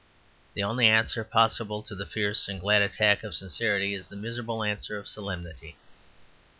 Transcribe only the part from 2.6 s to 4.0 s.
attack of sincerity